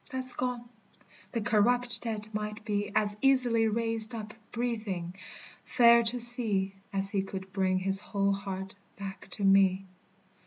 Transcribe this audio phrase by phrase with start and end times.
[0.09, 0.67] That's gone.
[1.31, 5.13] The corrupt dead might be As easily raised up, breathing,
[5.63, 9.85] fair to see, As he could bring his whole heart back to me.